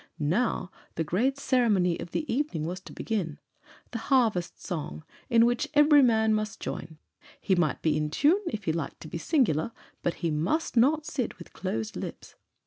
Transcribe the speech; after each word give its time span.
Now 0.17 0.71
the 0.95 1.03
great 1.03 1.37
ceremony 1.37 1.99
of 1.99 2.09
the 2.09 2.25
evening 2.27 2.65
was 2.65 2.79
to 2.79 2.91
begin 2.91 3.37
the 3.91 3.99
harvest 4.09 4.59
song, 4.59 5.03
in 5.29 5.45
which 5.45 5.69
every 5.75 6.01
man 6.01 6.33
must 6.33 6.59
join; 6.59 6.97
he 7.39 7.53
might 7.53 7.83
be 7.83 7.95
in 7.95 8.09
tune, 8.09 8.41
if 8.49 8.63
he 8.63 8.73
liked 8.73 8.99
to 9.01 9.07
be 9.07 9.19
singular, 9.19 9.71
but 10.01 10.15
he 10.25 10.31
must 10.31 10.75
not 10.75 11.05
sit 11.05 11.37
with 11.37 11.53
closed 11.53 11.95
lips. 11.95 12.33